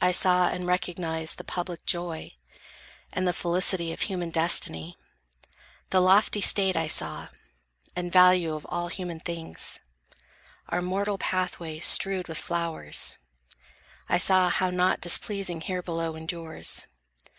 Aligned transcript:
I 0.00 0.10
saw 0.10 0.48
and 0.48 0.66
recognized 0.66 1.36
The 1.36 1.44
public 1.44 1.84
joy, 1.84 2.32
and 3.12 3.28
the 3.28 3.34
felicity 3.34 3.92
Of 3.92 4.00
human 4.00 4.30
destiny. 4.30 4.96
The 5.90 6.00
lofty 6.00 6.40
state 6.40 6.78
I 6.78 6.86
saw, 6.86 7.28
and 7.94 8.10
value 8.10 8.54
of 8.54 8.64
all 8.70 8.88
human 8.88 9.20
things; 9.20 9.78
Our 10.70 10.80
mortal 10.80 11.18
pathway 11.18 11.78
strewed 11.80 12.26
with 12.26 12.38
flowers; 12.38 13.18
I 14.08 14.16
saw 14.16 14.48
How 14.48 14.70
naught 14.70 15.02
displeasing 15.02 15.60
here 15.60 15.82
below 15.82 16.14
endures. 16.16 16.86